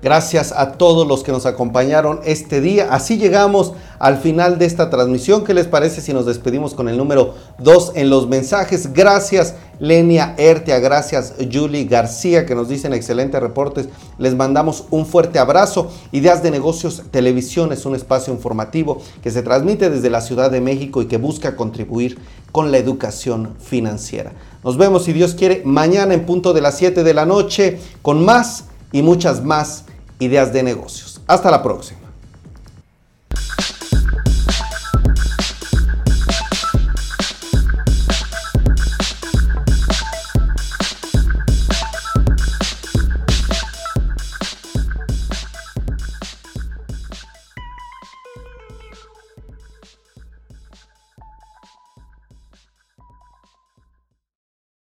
Gracias 0.00 0.52
a 0.52 0.72
todos 0.72 1.08
los 1.08 1.24
que 1.24 1.32
nos 1.32 1.44
acompañaron 1.44 2.20
este 2.24 2.61
día. 2.61 2.88
Así 2.92 3.18
llegamos 3.18 3.72
al 3.98 4.18
final 4.18 4.56
de 4.58 4.66
esta 4.66 4.90
transmisión. 4.90 5.42
¿Qué 5.44 5.54
les 5.54 5.66
parece 5.66 6.00
si 6.00 6.12
nos 6.12 6.24
despedimos 6.24 6.74
con 6.74 6.88
el 6.88 6.96
número 6.96 7.34
2 7.58 7.92
en 7.96 8.08
los 8.08 8.28
mensajes? 8.28 8.92
Gracias 8.92 9.54
Lenia 9.80 10.34
Ertia, 10.38 10.80
gracias 10.80 11.34
Julie 11.52 11.84
García 11.84 12.46
que 12.46 12.54
nos 12.54 12.68
dicen 12.68 12.92
excelentes 12.92 13.40
reportes. 13.40 13.88
Les 14.18 14.37
mandamos 14.37 14.84
un 14.90 15.04
fuerte 15.04 15.40
abrazo. 15.40 15.90
Ideas 16.12 16.44
de 16.44 16.52
Negocios 16.52 17.02
Televisión 17.11 17.72
es 17.72 17.84
un 17.84 17.96
espacio 17.96 18.32
informativo 18.32 19.00
que 19.20 19.32
se 19.32 19.42
transmite 19.42 19.90
desde 19.90 20.11
la 20.11 20.20
Ciudad 20.20 20.50
de 20.50 20.61
México 20.61 21.02
y 21.02 21.06
que 21.06 21.16
busca 21.16 21.56
contribuir 21.56 22.18
con 22.52 22.70
la 22.70 22.78
educación 22.78 23.56
financiera. 23.58 24.32
Nos 24.62 24.76
vemos 24.76 25.04
si 25.04 25.12
Dios 25.12 25.34
quiere 25.34 25.62
mañana 25.64 26.14
en 26.14 26.24
punto 26.24 26.52
de 26.52 26.61
las 26.61 26.76
7 26.76 27.02
de 27.02 27.14
la 27.14 27.26
noche 27.26 27.80
con 28.02 28.24
más 28.24 28.64
y 28.92 29.02
muchas 29.02 29.44
más 29.44 29.84
ideas 30.18 30.52
de 30.52 30.62
negocios. 30.62 31.20
Hasta 31.26 31.50
la 31.50 31.62
próxima. 31.62 32.08